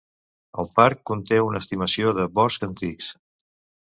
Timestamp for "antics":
2.69-3.13